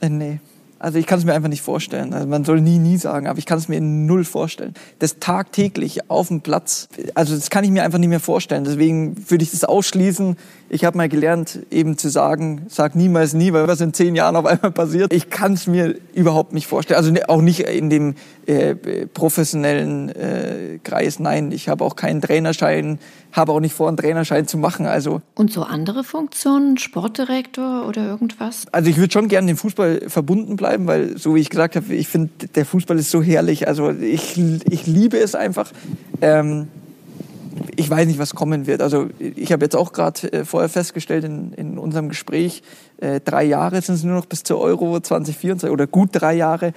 Äh, 0.00 0.10
nee. 0.10 0.40
Also 0.82 0.98
ich 0.98 1.06
kann 1.06 1.20
es 1.20 1.24
mir 1.24 1.32
einfach 1.32 1.48
nicht 1.48 1.62
vorstellen. 1.62 2.12
Also 2.12 2.26
man 2.26 2.44
soll 2.44 2.60
nie, 2.60 2.78
nie 2.78 2.96
sagen, 2.96 3.28
aber 3.28 3.38
ich 3.38 3.46
kann 3.46 3.56
es 3.56 3.68
mir 3.68 3.80
null 3.80 4.24
vorstellen. 4.24 4.74
Das 4.98 5.20
tagtäglich 5.20 6.10
auf 6.10 6.26
dem 6.26 6.40
Platz, 6.40 6.88
also 7.14 7.36
das 7.36 7.50
kann 7.50 7.62
ich 7.62 7.70
mir 7.70 7.84
einfach 7.84 7.98
nicht 7.98 8.08
mehr 8.08 8.18
vorstellen. 8.18 8.64
Deswegen 8.64 9.14
würde 9.30 9.44
ich 9.44 9.52
das 9.52 9.62
ausschließen. 9.62 10.36
Ich 10.68 10.84
habe 10.84 10.96
mal 10.96 11.08
gelernt, 11.08 11.60
eben 11.70 11.98
zu 11.98 12.08
sagen, 12.08 12.62
sag 12.68 12.96
niemals 12.96 13.32
nie, 13.32 13.52
weil 13.52 13.68
was 13.68 13.80
in 13.80 13.94
zehn 13.94 14.16
Jahren 14.16 14.34
auf 14.34 14.44
einmal 14.44 14.72
passiert. 14.72 15.12
Ich 15.12 15.30
kann 15.30 15.52
es 15.52 15.68
mir 15.68 15.94
überhaupt 16.14 16.52
nicht 16.52 16.66
vorstellen. 16.66 16.98
Also 16.98 17.12
ne, 17.12 17.28
auch 17.28 17.42
nicht 17.42 17.60
in 17.60 17.88
dem 17.88 18.16
äh, 18.46 18.74
professionellen 19.06 20.08
äh, 20.08 20.80
Kreis. 20.82 21.20
Nein, 21.20 21.52
ich 21.52 21.68
habe 21.68 21.84
auch 21.84 21.94
keinen 21.94 22.20
Trainerschein 22.20 22.98
habe 23.32 23.52
auch 23.52 23.60
nicht 23.60 23.74
vor, 23.74 23.88
einen 23.88 23.96
Trainerschein 23.96 24.46
zu 24.46 24.58
machen. 24.58 24.86
Also 24.86 25.22
und 25.34 25.50
so 25.50 25.62
andere 25.62 26.04
Funktionen, 26.04 26.78
Sportdirektor 26.78 27.86
oder 27.88 28.06
irgendwas? 28.06 28.66
Also 28.72 28.90
ich 28.90 28.98
würde 28.98 29.12
schon 29.12 29.28
gerne 29.28 29.46
dem 29.46 29.56
Fußball 29.56 30.02
verbunden 30.08 30.56
bleiben, 30.56 30.71
weil 30.78 31.18
so 31.18 31.34
wie 31.34 31.40
ich 31.40 31.50
gesagt 31.50 31.76
habe, 31.76 31.94
ich 31.94 32.08
finde 32.08 32.30
der 32.54 32.64
Fußball 32.64 32.98
ist 32.98 33.10
so 33.10 33.22
herrlich. 33.22 33.68
Also 33.68 33.90
ich, 33.90 34.38
ich 34.68 34.86
liebe 34.86 35.18
es 35.18 35.34
einfach. 35.34 35.70
Ähm, 36.20 36.68
ich 37.76 37.88
weiß 37.88 38.06
nicht, 38.06 38.18
was 38.18 38.34
kommen 38.34 38.66
wird. 38.66 38.80
Also 38.80 39.08
ich 39.18 39.52
habe 39.52 39.64
jetzt 39.64 39.76
auch 39.76 39.92
gerade 39.92 40.32
äh, 40.32 40.44
vorher 40.44 40.68
festgestellt 40.68 41.24
in, 41.24 41.52
in 41.52 41.78
unserem 41.78 42.08
Gespräch, 42.08 42.62
äh, 42.98 43.20
drei 43.20 43.44
Jahre 43.44 43.80
sind 43.82 43.96
es 43.96 44.04
nur 44.04 44.14
noch 44.14 44.26
bis 44.26 44.42
zur 44.42 44.60
Euro 44.60 45.00
2024 45.00 45.70
oder 45.70 45.86
gut 45.86 46.10
drei 46.12 46.34
Jahre. 46.34 46.72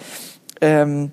Ähm, 0.62 1.12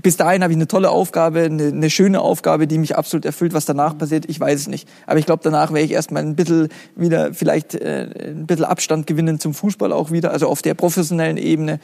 bis 0.00 0.16
dahin 0.16 0.42
habe 0.42 0.52
ich 0.52 0.56
eine 0.56 0.68
tolle 0.68 0.90
Aufgabe, 0.90 1.42
eine, 1.42 1.64
eine, 1.68 1.90
schöne 1.90 2.20
Aufgabe, 2.20 2.66
die 2.66 2.78
mich 2.78 2.96
absolut 2.96 3.26
erfüllt. 3.26 3.52
Was 3.52 3.66
danach 3.66 3.98
passiert, 3.98 4.24
ich 4.26 4.40
weiß 4.40 4.60
es 4.60 4.68
nicht. 4.68 4.88
Aber 5.06 5.18
ich 5.18 5.26
glaube, 5.26 5.42
danach 5.44 5.72
werde 5.72 5.84
ich 5.84 5.92
erstmal 5.92 6.22
ein 6.22 6.34
bisschen 6.34 6.68
wieder, 6.96 7.34
vielleicht 7.34 7.74
äh, 7.74 8.08
ein 8.28 8.46
bisschen 8.46 8.64
Abstand 8.64 9.06
gewinnen 9.06 9.38
zum 9.38 9.52
Fußball 9.52 9.92
auch 9.92 10.10
wieder, 10.10 10.30
also 10.30 10.48
auf 10.48 10.62
der 10.62 10.74
professionellen 10.74 11.36
Ebene. 11.36 11.78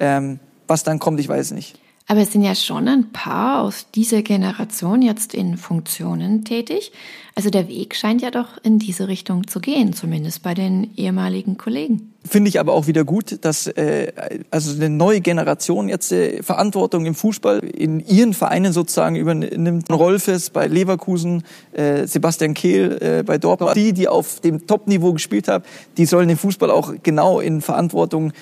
Ähm, 0.00 0.40
was 0.66 0.82
dann 0.82 0.98
kommt, 0.98 1.20
ich 1.20 1.28
weiß 1.28 1.52
nicht. 1.52 1.78
Aber 2.10 2.22
es 2.22 2.32
sind 2.32 2.42
ja 2.42 2.56
schon 2.56 2.88
ein 2.88 3.12
paar 3.12 3.62
aus 3.62 3.86
dieser 3.94 4.22
Generation 4.22 5.00
jetzt 5.00 5.32
in 5.32 5.56
Funktionen 5.56 6.44
tätig. 6.44 6.90
Also 7.36 7.50
der 7.50 7.68
Weg 7.68 7.94
scheint 7.94 8.20
ja 8.20 8.32
doch 8.32 8.58
in 8.64 8.80
diese 8.80 9.06
Richtung 9.06 9.46
zu 9.46 9.60
gehen, 9.60 9.92
zumindest 9.92 10.42
bei 10.42 10.52
den 10.52 10.90
ehemaligen 10.96 11.56
Kollegen. 11.56 12.12
Finde 12.28 12.48
ich 12.48 12.58
aber 12.58 12.72
auch 12.72 12.88
wieder 12.88 13.04
gut, 13.04 13.38
dass 13.44 13.68
äh, 13.68 14.12
also 14.50 14.74
eine 14.74 14.90
neue 14.90 15.20
Generation 15.20 15.88
jetzt 15.88 16.10
äh, 16.10 16.42
Verantwortung 16.42 17.06
im 17.06 17.14
Fußball 17.14 17.60
in 17.60 18.00
ihren 18.00 18.34
Vereinen 18.34 18.72
sozusagen 18.72 19.14
übernimmt. 19.14 19.88
Rolfes 19.88 20.50
bei 20.50 20.66
Leverkusen, 20.66 21.44
äh, 21.72 22.08
Sebastian 22.08 22.54
Kehl 22.54 22.98
äh, 23.00 23.22
bei 23.22 23.38
Dortmund. 23.38 23.76
Die, 23.76 23.92
die 23.92 24.08
auf 24.08 24.40
dem 24.40 24.66
Top-Niveau 24.66 25.12
gespielt 25.12 25.46
haben, 25.46 25.62
die 25.96 26.06
sollen 26.06 26.26
den 26.26 26.36
Fußball 26.36 26.72
auch 26.72 26.92
genau 27.04 27.38
in 27.38 27.60
Verantwortung 27.60 28.32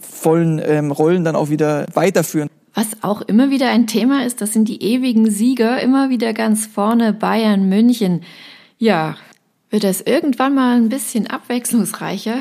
vollen 0.00 0.60
ähm, 0.64 0.90
Rollen 0.90 1.24
dann 1.24 1.36
auch 1.36 1.50
wieder 1.50 1.86
weiterführen. 1.94 2.48
Was 2.74 3.02
auch 3.02 3.20
immer 3.22 3.50
wieder 3.50 3.68
ein 3.70 3.86
Thema 3.86 4.24
ist, 4.24 4.40
das 4.40 4.52
sind 4.52 4.68
die 4.68 4.82
ewigen 4.82 5.30
Sieger, 5.30 5.80
immer 5.80 6.08
wieder 6.08 6.32
ganz 6.32 6.66
vorne 6.66 7.12
Bayern 7.12 7.68
München. 7.68 8.22
Ja, 8.78 9.16
wird 9.70 9.84
das 9.84 10.00
irgendwann 10.00 10.54
mal 10.54 10.76
ein 10.76 10.88
bisschen 10.88 11.26
abwechslungsreicher? 11.26 12.38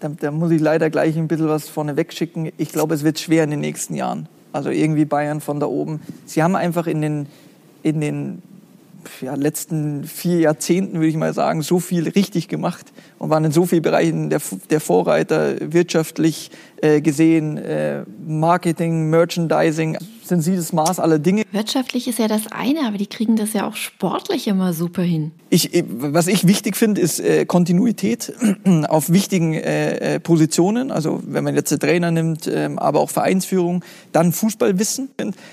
Da, 0.00 0.08
da 0.08 0.30
muss 0.30 0.50
ich 0.50 0.60
leider 0.60 0.90
gleich 0.90 1.16
ein 1.16 1.28
bisschen 1.28 1.48
was 1.48 1.68
vorne 1.68 1.96
wegschicken. 1.96 2.52
Ich 2.56 2.72
glaube, 2.72 2.94
es 2.94 3.04
wird 3.04 3.18
schwer 3.18 3.44
in 3.44 3.50
den 3.50 3.60
nächsten 3.60 3.94
Jahren. 3.94 4.28
Also 4.52 4.70
irgendwie 4.70 5.04
Bayern 5.04 5.40
von 5.40 5.60
da 5.60 5.66
oben. 5.66 6.00
Sie 6.26 6.42
haben 6.42 6.56
einfach 6.56 6.86
in 6.86 7.00
den, 7.02 7.26
in 7.82 8.00
den 8.00 8.42
ja, 9.20 9.34
letzten 9.34 10.04
vier 10.04 10.40
Jahrzehnten, 10.40 10.94
würde 10.94 11.08
ich 11.08 11.16
mal 11.16 11.34
sagen, 11.34 11.62
so 11.62 11.78
viel 11.78 12.08
richtig 12.08 12.48
gemacht 12.48 12.92
und 13.18 13.30
waren 13.30 13.44
in 13.44 13.52
so 13.52 13.66
vielen 13.66 13.82
Bereichen 13.82 14.30
der, 14.30 14.40
der 14.70 14.80
Vorreiter, 14.80 15.56
wirtschaftlich 15.72 16.50
äh, 16.80 17.00
gesehen, 17.00 17.58
äh, 17.58 18.04
Marketing, 18.26 19.10
Merchandising, 19.10 19.98
sie 20.38 20.54
das 20.54 20.72
Maß 20.72 21.00
aller 21.00 21.18
Dinge. 21.18 21.42
Wirtschaftlich 21.50 22.06
ist 22.06 22.18
ja 22.18 22.28
das 22.28 22.42
eine, 22.52 22.86
aber 22.86 22.98
die 22.98 23.06
kriegen 23.06 23.36
das 23.36 23.52
ja 23.52 23.66
auch 23.66 23.74
sportlich 23.74 24.46
immer 24.46 24.72
super 24.72 25.02
hin. 25.02 25.32
Ich, 25.50 25.74
äh, 25.74 25.84
was 25.88 26.28
ich 26.28 26.46
wichtig 26.46 26.76
finde, 26.76 27.00
ist 27.00 27.18
äh, 27.18 27.44
Kontinuität 27.44 28.32
auf 28.88 29.10
wichtigen 29.10 29.54
äh, 29.54 30.14
äh, 30.14 30.20
Positionen. 30.20 30.92
Also 30.92 31.20
wenn 31.26 31.42
man 31.42 31.56
jetzt 31.56 31.72
den 31.72 31.80
Trainer 31.80 32.12
nimmt, 32.12 32.46
äh, 32.46 32.70
aber 32.76 33.00
auch 33.00 33.10
Vereinsführung, 33.10 33.84
dann 34.12 34.32
Fußballwissen, 34.32 35.10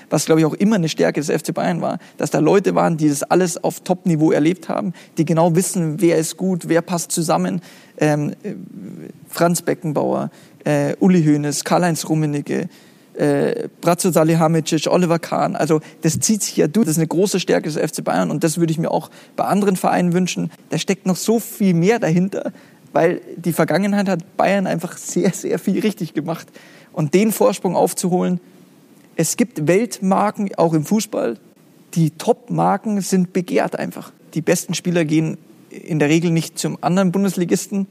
was 0.08 0.26
glaube 0.26 0.40
ich 0.40 0.46
auch 0.46 0.54
immer 0.54 0.76
eine 0.76 0.88
Stärke 0.88 1.20
des 1.20 1.30
FC 1.30 1.52
Bayern 1.52 1.80
war, 1.80 1.98
dass 2.16 2.30
da 2.30 2.38
Leute 2.38 2.74
waren, 2.76 2.96
die 2.96 3.08
das 3.08 3.24
alles 3.24 3.62
auf 3.62 3.80
Top-Niveau 3.80 4.30
erlebt 4.30 4.68
haben, 4.68 4.92
die 5.16 5.24
genau 5.24 5.56
wissen, 5.56 6.00
wer 6.00 6.16
ist 6.16 6.36
gut, 6.36 6.68
wer 6.68 6.82
passt 6.82 7.10
zusammen. 7.10 7.60
Ähm, 7.98 8.34
äh, 8.44 8.54
Franz 9.28 9.62
Beckenbauer, 9.62 10.30
Uli 11.00 11.24
Hoeneß, 11.24 11.64
Karl-Heinz 11.64 12.08
Rummenigge, 12.08 12.68
äh, 13.18 13.68
Bratzo 13.80 14.10
Salihamidzic, 14.10 14.86
Oliver 14.86 15.18
Kahn. 15.18 15.56
Also 15.56 15.80
das 16.02 16.20
zieht 16.20 16.42
sich 16.42 16.56
ja 16.56 16.68
durch. 16.68 16.86
Das 16.86 16.92
ist 16.92 16.98
eine 16.98 17.08
große 17.08 17.40
Stärke 17.40 17.68
des 17.68 17.76
FC 17.76 18.04
Bayern 18.04 18.30
und 18.30 18.44
das 18.44 18.58
würde 18.58 18.70
ich 18.70 18.78
mir 18.78 18.90
auch 18.90 19.10
bei 19.34 19.44
anderen 19.44 19.76
Vereinen 19.76 20.12
wünschen. 20.12 20.50
Da 20.70 20.78
steckt 20.78 21.06
noch 21.06 21.16
so 21.16 21.40
viel 21.40 21.74
mehr 21.74 21.98
dahinter, 21.98 22.52
weil 22.92 23.20
die 23.36 23.52
Vergangenheit 23.52 24.08
hat 24.08 24.36
Bayern 24.36 24.66
einfach 24.66 24.96
sehr, 24.96 25.32
sehr 25.32 25.58
viel 25.58 25.80
richtig 25.80 26.14
gemacht. 26.14 26.46
Und 26.92 27.14
den 27.14 27.32
Vorsprung 27.32 27.76
aufzuholen, 27.76 28.40
es 29.16 29.36
gibt 29.36 29.66
Weltmarken, 29.66 30.54
auch 30.56 30.72
im 30.72 30.84
Fußball. 30.84 31.38
Die 31.94 32.10
Top-Marken 32.10 33.00
sind 33.00 33.32
begehrt 33.32 33.76
einfach. 33.76 34.12
Die 34.34 34.42
besten 34.42 34.74
Spieler 34.74 35.04
gehen 35.04 35.38
in 35.70 35.98
der 35.98 36.08
Regel 36.08 36.30
nicht 36.30 36.58
zum 36.58 36.78
anderen 36.82 37.10
Bundesligisten, 37.10 37.88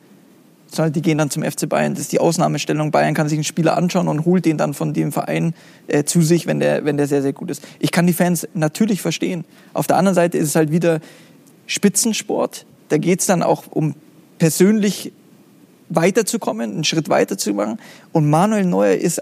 sondern 0.67 0.93
die 0.93 1.01
gehen 1.01 1.17
dann 1.17 1.29
zum 1.29 1.43
FC 1.43 1.67
Bayern. 1.67 1.93
Das 1.93 2.01
ist 2.01 2.11
die 2.11 2.19
Ausnahmestellung. 2.19 2.91
Bayern 2.91 3.13
kann 3.13 3.29
sich 3.29 3.37
einen 3.37 3.43
Spieler 3.43 3.77
anschauen 3.77 4.07
und 4.07 4.25
holt 4.25 4.45
den 4.45 4.57
dann 4.57 4.73
von 4.73 4.93
dem 4.93 5.11
Verein 5.11 5.53
äh, 5.87 6.03
zu 6.03 6.21
sich, 6.21 6.47
wenn 6.47 6.59
der, 6.59 6.85
wenn 6.85 6.97
der 6.97 7.07
sehr, 7.07 7.21
sehr 7.21 7.33
gut 7.33 7.49
ist. 7.49 7.63
Ich 7.79 7.91
kann 7.91 8.07
die 8.07 8.13
Fans 8.13 8.47
natürlich 8.53 9.01
verstehen. 9.01 9.45
Auf 9.73 9.87
der 9.87 9.97
anderen 9.97 10.15
Seite 10.15 10.37
ist 10.37 10.49
es 10.49 10.55
halt 10.55 10.71
wieder 10.71 10.99
Spitzensport. 11.65 12.65
Da 12.89 12.97
geht 12.97 13.21
es 13.21 13.25
dann 13.25 13.43
auch 13.43 13.63
um 13.69 13.95
persönlich 14.39 15.11
weiterzukommen, 15.89 16.71
einen 16.71 16.83
Schritt 16.83 17.09
weiter 17.09 17.37
zu 17.37 17.53
machen. 17.53 17.79
Und 18.11 18.29
Manuel 18.29 18.65
Neuer 18.65 18.95
ist 18.95 19.21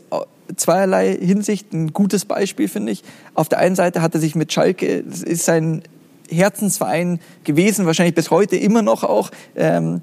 zweierlei 0.56 1.16
Hinsicht 1.16 1.74
ein 1.74 1.94
gutes 1.94 2.26
Beispiel, 2.26 2.68
finde 2.68 2.92
ich. 2.92 3.04
Auf 3.34 3.50
der 3.50 3.60
einen 3.60 3.76
Seite 3.76 4.02
hat 4.02 4.14
er 4.14 4.20
sich 4.20 4.36
mit 4.36 4.52
Schalke, 4.52 5.04
das 5.04 5.22
ist 5.22 5.46
sein 5.46 5.84
Herzensverein 6.30 7.20
gewesen, 7.44 7.86
wahrscheinlich 7.86 8.16
bis 8.16 8.32
heute 8.32 8.56
immer 8.56 8.82
noch 8.82 9.04
auch. 9.04 9.32
Ähm, 9.56 10.02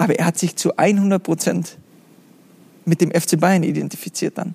aber 0.00 0.18
er 0.18 0.24
hat 0.24 0.38
sich 0.38 0.56
zu 0.56 0.78
100 0.78 1.22
Prozent 1.22 1.76
mit 2.86 3.02
dem 3.02 3.10
FC 3.10 3.38
Bayern 3.38 3.62
identifiziert 3.62 4.38
dann. 4.38 4.54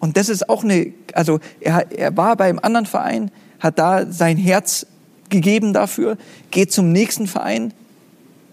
Und 0.00 0.16
das 0.16 0.28
ist 0.28 0.48
auch 0.48 0.64
eine, 0.64 0.92
also 1.12 1.38
er, 1.60 1.92
er 1.92 2.16
war 2.16 2.34
beim 2.34 2.58
anderen 2.58 2.86
Verein, 2.86 3.30
hat 3.60 3.78
da 3.78 4.10
sein 4.10 4.36
Herz 4.36 4.84
gegeben 5.28 5.72
dafür, 5.72 6.18
geht 6.50 6.72
zum 6.72 6.90
nächsten 6.90 7.28
Verein 7.28 7.72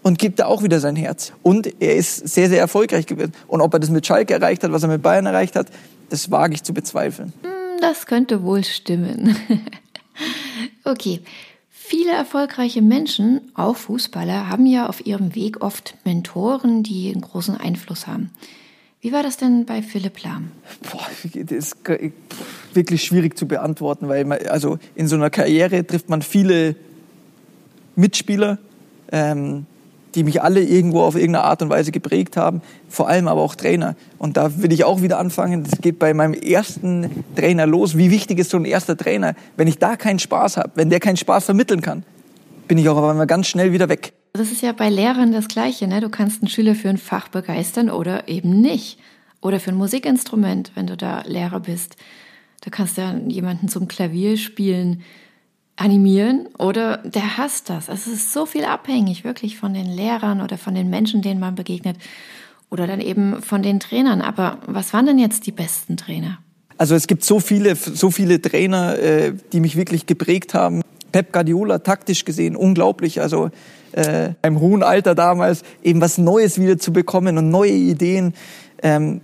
und 0.04 0.20
gibt 0.20 0.38
da 0.38 0.46
auch 0.46 0.62
wieder 0.62 0.78
sein 0.78 0.94
Herz. 0.94 1.32
Und 1.42 1.82
er 1.82 1.96
ist 1.96 2.28
sehr, 2.28 2.48
sehr 2.48 2.60
erfolgreich 2.60 3.06
gewesen. 3.06 3.32
Und 3.48 3.60
ob 3.60 3.74
er 3.74 3.80
das 3.80 3.90
mit 3.90 4.06
Schalke 4.06 4.32
erreicht 4.32 4.62
hat, 4.62 4.70
was 4.70 4.84
er 4.84 4.88
mit 4.88 5.02
Bayern 5.02 5.26
erreicht 5.26 5.56
hat, 5.56 5.66
das 6.10 6.30
wage 6.30 6.54
ich 6.54 6.62
zu 6.62 6.72
bezweifeln. 6.72 7.32
Hm, 7.42 7.80
das 7.80 8.06
könnte 8.06 8.44
wohl 8.44 8.62
stimmen. 8.62 9.34
okay. 10.84 11.22
Viele 11.90 12.12
erfolgreiche 12.12 12.82
Menschen, 12.82 13.40
auch 13.54 13.74
Fußballer, 13.74 14.48
haben 14.48 14.64
ja 14.64 14.88
auf 14.88 15.04
ihrem 15.04 15.34
Weg 15.34 15.60
oft 15.60 15.96
Mentoren, 16.04 16.84
die 16.84 17.10
einen 17.10 17.20
großen 17.20 17.56
Einfluss 17.56 18.06
haben. 18.06 18.30
Wie 19.00 19.10
war 19.10 19.24
das 19.24 19.38
denn 19.38 19.66
bei 19.66 19.82
Philipp 19.82 20.22
Lahm? 20.22 20.52
Boah, 20.88 21.04
das 21.34 21.50
ist 21.50 21.78
wirklich 22.74 23.02
schwierig 23.02 23.36
zu 23.36 23.48
beantworten, 23.48 24.06
weil 24.06 24.24
man, 24.24 24.38
also 24.46 24.78
in 24.94 25.08
so 25.08 25.16
einer 25.16 25.30
Karriere 25.30 25.84
trifft 25.84 26.08
man 26.08 26.22
viele 26.22 26.76
Mitspieler, 27.96 28.58
ähm, 29.10 29.66
die 30.14 30.24
mich 30.24 30.42
alle 30.42 30.62
irgendwo 30.62 31.02
auf 31.02 31.14
irgendeine 31.14 31.44
Art 31.44 31.62
und 31.62 31.70
Weise 31.70 31.92
geprägt 31.92 32.36
haben, 32.36 32.62
vor 32.88 33.08
allem 33.08 33.28
aber 33.28 33.40
auch 33.40 33.54
Trainer. 33.54 33.96
Und 34.18 34.36
da 34.36 34.62
will 34.62 34.72
ich 34.72 34.84
auch 34.84 35.02
wieder 35.02 35.18
anfangen, 35.18 35.64
das 35.64 35.80
geht 35.80 35.98
bei 35.98 36.14
meinem 36.14 36.34
ersten 36.34 37.24
Trainer 37.36 37.66
los. 37.66 37.96
Wie 37.96 38.10
wichtig 38.10 38.38
ist 38.38 38.50
so 38.50 38.56
ein 38.56 38.64
erster 38.64 38.96
Trainer? 38.96 39.34
Wenn 39.56 39.68
ich 39.68 39.78
da 39.78 39.96
keinen 39.96 40.18
Spaß 40.18 40.56
habe, 40.56 40.70
wenn 40.74 40.90
der 40.90 41.00
keinen 41.00 41.16
Spaß 41.16 41.44
vermitteln 41.44 41.80
kann, 41.80 42.04
bin 42.68 42.78
ich 42.78 42.88
auch 42.88 42.96
aber 42.96 43.14
mal 43.14 43.26
ganz 43.26 43.48
schnell 43.48 43.72
wieder 43.72 43.88
weg. 43.88 44.12
Das 44.32 44.52
ist 44.52 44.62
ja 44.62 44.72
bei 44.72 44.88
Lehrern 44.88 45.32
das 45.32 45.48
Gleiche. 45.48 45.88
Ne? 45.88 46.00
Du 46.00 46.08
kannst 46.08 46.42
einen 46.42 46.48
Schüler 46.48 46.74
für 46.74 46.88
ein 46.88 46.98
Fach 46.98 47.28
begeistern 47.28 47.90
oder 47.90 48.28
eben 48.28 48.60
nicht. 48.60 48.98
Oder 49.40 49.58
für 49.58 49.70
ein 49.70 49.76
Musikinstrument, 49.76 50.72
wenn 50.74 50.86
du 50.86 50.96
da 50.96 51.22
Lehrer 51.26 51.60
bist. 51.60 51.96
Du 52.62 52.70
kannst 52.70 52.98
ja 52.98 53.16
jemanden 53.26 53.68
zum 53.68 53.88
Klavier 53.88 54.36
spielen 54.36 55.02
animieren 55.80 56.46
oder 56.58 56.98
der 56.98 57.38
hasst 57.38 57.70
das. 57.70 57.88
Es 57.88 58.06
ist 58.06 58.32
so 58.32 58.44
viel 58.44 58.64
abhängig 58.64 59.24
wirklich 59.24 59.56
von 59.56 59.72
den 59.72 59.86
Lehrern 59.86 60.42
oder 60.42 60.58
von 60.58 60.74
den 60.74 60.90
Menschen, 60.90 61.22
denen 61.22 61.40
man 61.40 61.54
begegnet 61.54 61.96
oder 62.68 62.86
dann 62.86 63.00
eben 63.00 63.40
von 63.40 63.62
den 63.62 63.80
Trainern. 63.80 64.20
Aber 64.20 64.58
was 64.66 64.92
waren 64.92 65.06
denn 65.06 65.18
jetzt 65.18 65.46
die 65.46 65.52
besten 65.52 65.96
Trainer? 65.96 66.38
Also 66.76 66.94
es 66.94 67.06
gibt 67.06 67.24
so 67.24 67.40
viele, 67.40 67.76
so 67.76 68.10
viele 68.10 68.42
Trainer, 68.42 68.98
äh, 68.98 69.32
die 69.52 69.60
mich 69.60 69.76
wirklich 69.76 70.04
geprägt 70.04 70.52
haben. 70.52 70.82
Pep 71.12 71.32
Guardiola, 71.32 71.78
taktisch 71.78 72.26
gesehen, 72.26 72.56
unglaublich. 72.56 73.20
Also 73.22 73.50
äh, 73.92 74.34
im 74.42 74.60
hohen 74.60 74.82
Alter 74.82 75.14
damals 75.14 75.62
eben 75.82 76.00
was 76.02 76.18
Neues 76.18 76.60
wieder 76.60 76.78
zu 76.78 76.92
bekommen 76.92 77.38
und 77.38 77.48
neue 77.48 77.72
Ideen. 77.72 78.34
Ähm, 78.82 79.22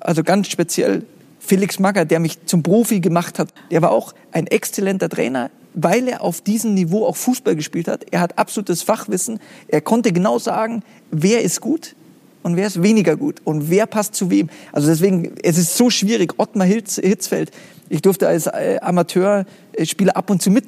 also 0.00 0.22
ganz 0.22 0.48
speziell 0.48 1.04
Felix 1.38 1.78
Magath, 1.78 2.10
der 2.10 2.20
mich 2.20 2.44
zum 2.46 2.62
Profi 2.62 3.00
gemacht 3.00 3.38
hat, 3.38 3.48
der 3.70 3.82
war 3.82 3.90
auch 3.90 4.14
ein 4.32 4.46
exzellenter 4.46 5.08
Trainer, 5.08 5.50
weil 5.74 6.08
er 6.08 6.22
auf 6.22 6.40
diesem 6.40 6.74
Niveau 6.74 7.06
auch 7.06 7.16
Fußball 7.16 7.54
gespielt 7.54 7.88
hat. 7.88 8.06
Er 8.10 8.20
hat 8.20 8.38
absolutes 8.38 8.82
Fachwissen. 8.82 9.38
Er 9.68 9.80
konnte 9.80 10.12
genau 10.12 10.38
sagen, 10.38 10.82
wer 11.10 11.42
ist 11.42 11.60
gut 11.60 11.94
und 12.42 12.56
wer 12.56 12.66
ist 12.66 12.82
weniger 12.82 13.16
gut 13.16 13.40
und 13.44 13.70
wer 13.70 13.86
passt 13.86 14.14
zu 14.14 14.30
wem. 14.30 14.48
Also 14.72 14.88
deswegen, 14.88 15.32
es 15.42 15.58
ist 15.58 15.76
so 15.76 15.90
schwierig. 15.90 16.34
Ottmar 16.38 16.66
Hitzfeld, 16.66 17.50
ich 17.88 18.02
durfte 18.02 18.26
als 18.26 18.46
äh, 18.46 18.78
Amateurspieler 18.80 20.16
ab 20.16 20.30
und 20.30 20.42
zu 20.42 20.50
mit 20.50 20.66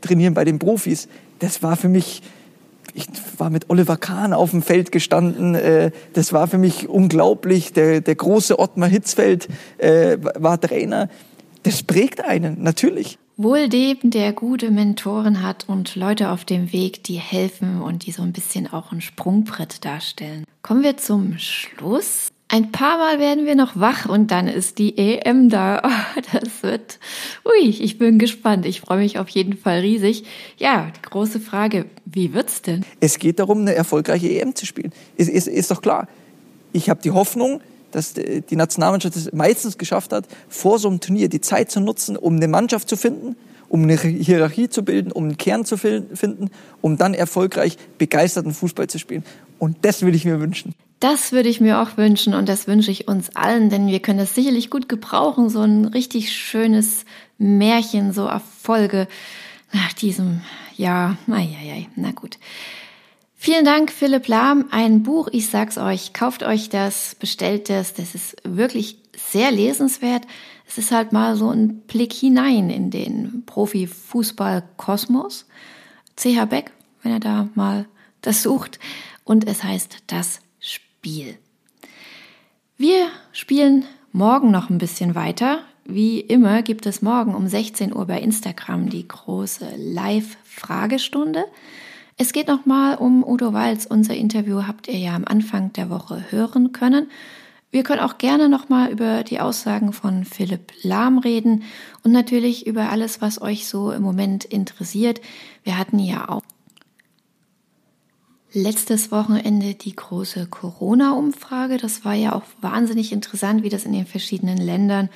trainieren 0.00 0.34
bei 0.34 0.44
den 0.44 0.58
Profis. 0.58 1.08
Das 1.38 1.62
war 1.62 1.76
für 1.76 1.88
mich 1.88 2.22
ich 2.96 3.06
war 3.38 3.50
mit 3.50 3.68
Oliver 3.68 3.96
Kahn 3.96 4.32
auf 4.32 4.50
dem 4.50 4.62
Feld 4.62 4.90
gestanden. 4.90 5.54
Äh, 5.54 5.90
das 6.14 6.32
war 6.32 6.48
für 6.48 6.58
mich 6.58 6.88
unglaublich. 6.88 7.72
Der, 7.72 8.00
der 8.00 8.14
große 8.14 8.58
Ottmar 8.58 8.88
Hitzfeld 8.88 9.48
äh, 9.78 10.16
war 10.20 10.60
Trainer. 10.60 11.08
Das 11.62 11.82
prägt 11.82 12.24
einen, 12.24 12.62
natürlich. 12.62 13.18
Wohl 13.36 13.68
dem, 13.68 13.98
der 14.02 14.32
gute 14.32 14.70
Mentoren 14.70 15.42
hat 15.42 15.68
und 15.68 15.94
Leute 15.94 16.30
auf 16.30 16.46
dem 16.46 16.72
Weg, 16.72 17.04
die 17.04 17.18
helfen 17.18 17.82
und 17.82 18.06
die 18.06 18.12
so 18.12 18.22
ein 18.22 18.32
bisschen 18.32 18.72
auch 18.72 18.92
ein 18.92 19.02
Sprungbrett 19.02 19.84
darstellen. 19.84 20.44
Kommen 20.62 20.82
wir 20.82 20.96
zum 20.96 21.36
Schluss. 21.38 22.28
Ein 22.48 22.70
paar 22.70 22.96
Mal 22.98 23.18
werden 23.18 23.44
wir 23.44 23.56
noch 23.56 23.78
wach 23.78 24.08
und 24.08 24.30
dann 24.30 24.46
ist 24.46 24.78
die 24.78 24.96
EM 24.96 25.48
da. 25.48 25.82
Oh, 26.16 26.20
das 26.32 26.62
wird, 26.62 26.98
ui, 27.44 27.68
ich 27.68 27.98
bin 27.98 28.18
gespannt. 28.18 28.64
Ich 28.64 28.80
freue 28.80 28.98
mich 28.98 29.18
auf 29.18 29.28
jeden 29.28 29.56
Fall 29.56 29.80
riesig. 29.80 30.24
Ja, 30.56 30.90
die 30.96 31.02
große 31.02 31.40
Frage, 31.40 31.86
wie 32.06 32.32
wird's 32.32 32.62
denn? 32.62 32.84
Es 33.00 33.18
geht 33.18 33.38
darum, 33.38 33.60
eine 33.60 33.74
erfolgreiche 33.74 34.28
EM 34.28 34.54
zu 34.54 34.64
spielen. 34.64 34.92
Ist, 35.16 35.28
ist, 35.28 35.46
ist 35.46 35.70
doch 35.70 35.82
klar. 35.82 36.08
Ich 36.72 36.88
habe 36.88 37.02
die 37.02 37.10
Hoffnung, 37.10 37.60
dass 37.90 38.14
die 38.14 38.56
Nationalmannschaft 38.56 39.16
es 39.16 39.32
meistens 39.32 39.78
geschafft 39.78 40.12
hat, 40.12 40.26
vor 40.48 40.78
so 40.78 40.88
einem 40.88 41.00
Turnier 41.00 41.28
die 41.28 41.40
Zeit 41.40 41.70
zu 41.70 41.80
nutzen, 41.80 42.16
um 42.16 42.36
eine 42.36 42.48
Mannschaft 42.48 42.88
zu 42.88 42.96
finden, 42.96 43.36
um 43.68 43.82
eine 43.82 43.96
Hierarchie 43.96 44.68
zu 44.68 44.84
bilden, 44.84 45.12
um 45.12 45.24
einen 45.24 45.36
Kern 45.36 45.64
zu 45.64 45.76
finden, 45.76 46.50
um 46.80 46.96
dann 46.96 47.14
erfolgreich 47.14 47.76
begeisterten 47.98 48.52
Fußball 48.52 48.88
zu 48.88 48.98
spielen. 48.98 49.24
Und 49.58 49.78
das 49.82 50.02
würde 50.02 50.16
ich 50.16 50.24
mir 50.24 50.40
wünschen. 50.40 50.74
Das 51.00 51.32
würde 51.32 51.50
ich 51.50 51.60
mir 51.60 51.80
auch 51.80 51.98
wünschen 51.98 52.34
und 52.34 52.48
das 52.48 52.66
wünsche 52.66 52.90
ich 52.90 53.06
uns 53.06 53.36
allen, 53.36 53.68
denn 53.68 53.88
wir 53.88 54.00
können 54.00 54.18
das 54.18 54.34
sicherlich 54.34 54.70
gut 54.70 54.88
gebrauchen, 54.88 55.50
so 55.50 55.60
ein 55.60 55.84
richtig 55.84 56.32
schönes 56.32 57.04
Märchen, 57.36 58.14
so 58.14 58.26
Erfolge 58.26 59.06
nach 59.72 59.92
diesem 59.92 60.40
Jahr. 60.76 61.18
Eieiei, 61.30 61.88
na 61.96 62.12
gut. 62.12 62.38
Vielen 63.34 63.66
Dank, 63.66 63.92
Philipp 63.92 64.26
Lahm. 64.26 64.66
Ein 64.70 65.02
Buch, 65.02 65.28
ich 65.30 65.48
sag's 65.48 65.76
euch, 65.76 66.14
kauft 66.14 66.42
euch 66.42 66.70
das, 66.70 67.14
bestellt 67.14 67.68
das. 67.68 67.92
Das 67.92 68.14
ist 68.14 68.36
wirklich 68.44 68.98
sehr 69.14 69.52
lesenswert. 69.52 70.26
Es 70.66 70.78
ist 70.78 70.90
halt 70.90 71.12
mal 71.12 71.36
so 71.36 71.50
ein 71.50 71.82
Blick 71.82 72.12
hinein 72.12 72.70
in 72.70 72.90
den 72.90 73.44
Profifußball-Kosmos. 73.44 75.44
CH 76.16 76.46
Beck, 76.48 76.72
wenn 77.02 77.12
ihr 77.12 77.20
da 77.20 77.48
mal 77.54 77.86
das 78.22 78.42
sucht. 78.42 78.78
Und 79.24 79.46
es 79.46 79.62
heißt 79.62 79.98
Das 80.06 80.40
Spiel. 81.06 81.38
Wir 82.76 83.06
spielen 83.30 83.84
morgen 84.10 84.50
noch 84.50 84.70
ein 84.70 84.78
bisschen 84.78 85.14
weiter. 85.14 85.60
Wie 85.84 86.18
immer 86.18 86.62
gibt 86.62 86.84
es 86.84 87.00
morgen 87.00 87.32
um 87.32 87.46
16 87.46 87.94
Uhr 87.94 88.06
bei 88.06 88.20
Instagram 88.20 88.90
die 88.90 89.06
große 89.06 89.68
Live-Fragestunde. 89.76 91.44
Es 92.16 92.32
geht 92.32 92.48
nochmal 92.48 92.96
um 92.96 93.22
Udo 93.22 93.52
Walz. 93.52 93.86
Unser 93.86 94.16
Interview 94.16 94.66
habt 94.66 94.88
ihr 94.88 94.98
ja 94.98 95.14
am 95.14 95.24
Anfang 95.24 95.72
der 95.74 95.90
Woche 95.90 96.24
hören 96.30 96.72
können. 96.72 97.08
Wir 97.70 97.84
können 97.84 98.00
auch 98.00 98.18
gerne 98.18 98.48
nochmal 98.48 98.90
über 98.90 99.22
die 99.22 99.38
Aussagen 99.38 99.92
von 99.92 100.24
Philipp 100.24 100.72
Lahm 100.82 101.18
reden 101.18 101.62
und 102.02 102.10
natürlich 102.10 102.66
über 102.66 102.90
alles, 102.90 103.20
was 103.20 103.40
euch 103.40 103.68
so 103.68 103.92
im 103.92 104.02
Moment 104.02 104.44
interessiert. 104.44 105.20
Wir 105.62 105.78
hatten 105.78 106.00
ja 106.00 106.28
auch 106.28 106.42
letztes 108.56 109.12
Wochenende 109.12 109.74
die 109.74 109.94
große 109.94 110.46
Corona-Umfrage. 110.46 111.76
Das 111.76 112.06
war 112.06 112.14
ja 112.14 112.34
auch 112.34 112.44
wahnsinnig 112.60 113.12
interessant, 113.12 113.62
wie 113.62 113.68
das 113.68 113.84
in 113.84 113.92
den 113.92 114.06
verschiedenen 114.06 114.56
Ländern 114.56 115.10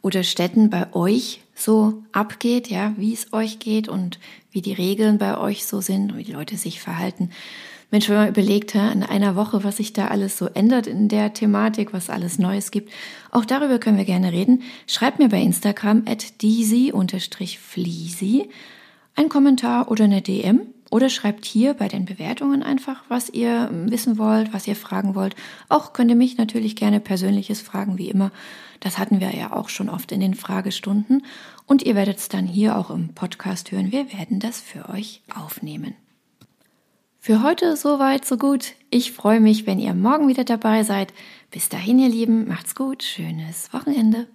oder 0.00 0.22
Städten 0.22 0.70
bei 0.70 0.94
euch 0.94 1.42
so 1.54 2.02
abgeht, 2.12 2.68
ja, 2.68 2.94
wie 2.96 3.12
es 3.12 3.34
euch 3.34 3.58
geht 3.58 3.88
und 3.88 4.18
wie 4.50 4.62
die 4.62 4.72
Regeln 4.72 5.18
bei 5.18 5.36
euch 5.36 5.66
so 5.66 5.82
sind 5.82 6.12
und 6.12 6.18
wie 6.18 6.24
die 6.24 6.32
Leute 6.32 6.56
sich 6.56 6.80
verhalten. 6.80 7.28
Mensch, 7.90 8.08
wenn 8.08 8.16
man 8.16 8.28
überlegt, 8.28 8.74
in 8.74 9.02
einer 9.02 9.36
Woche, 9.36 9.62
was 9.62 9.76
sich 9.76 9.92
da 9.92 10.06
alles 10.08 10.38
so 10.38 10.46
ändert 10.46 10.86
in 10.86 11.08
der 11.08 11.34
Thematik, 11.34 11.92
was 11.92 12.08
alles 12.10 12.38
Neues 12.38 12.70
gibt, 12.70 12.90
auch 13.30 13.44
darüber 13.44 13.78
können 13.78 13.98
wir 13.98 14.06
gerne 14.06 14.32
reden. 14.32 14.62
Schreibt 14.86 15.18
mir 15.18 15.28
bei 15.28 15.42
Instagram 15.42 16.04
at 16.06 16.42
deasy-fleasy 16.42 18.48
einen 19.14 19.28
Kommentar 19.28 19.90
oder 19.90 20.04
eine 20.04 20.22
DM 20.22 20.62
oder 20.90 21.08
schreibt 21.08 21.44
hier 21.44 21.74
bei 21.74 21.88
den 21.88 22.04
Bewertungen 22.04 22.62
einfach, 22.62 23.02
was 23.08 23.28
ihr 23.30 23.70
wissen 23.72 24.18
wollt, 24.18 24.52
was 24.52 24.66
ihr 24.66 24.76
fragen 24.76 25.14
wollt. 25.14 25.34
Auch 25.68 25.92
könnt 25.92 26.10
ihr 26.10 26.16
mich 26.16 26.38
natürlich 26.38 26.76
gerne 26.76 27.00
persönliches 27.00 27.60
fragen, 27.60 27.98
wie 27.98 28.08
immer. 28.08 28.30
Das 28.80 28.98
hatten 28.98 29.20
wir 29.20 29.34
ja 29.34 29.52
auch 29.52 29.68
schon 29.68 29.88
oft 29.88 30.12
in 30.12 30.20
den 30.20 30.34
Fragestunden. 30.34 31.24
Und 31.66 31.82
ihr 31.82 31.94
werdet 31.94 32.18
es 32.18 32.28
dann 32.28 32.46
hier 32.46 32.76
auch 32.76 32.90
im 32.90 33.14
Podcast 33.14 33.72
hören. 33.72 33.90
Wir 33.90 34.12
werden 34.12 34.38
das 34.38 34.60
für 34.60 34.88
euch 34.88 35.22
aufnehmen. 35.34 35.94
Für 37.18 37.42
heute 37.42 37.76
soweit, 37.76 38.24
so 38.24 38.36
gut. 38.36 38.74
Ich 38.88 39.10
freue 39.10 39.40
mich, 39.40 39.66
wenn 39.66 39.80
ihr 39.80 39.94
morgen 39.94 40.28
wieder 40.28 40.44
dabei 40.44 40.84
seid. 40.84 41.12
Bis 41.50 41.68
dahin, 41.68 41.98
ihr 41.98 42.08
Lieben, 42.08 42.46
macht's 42.46 42.76
gut, 42.76 43.02
schönes 43.02 43.72
Wochenende. 43.72 44.28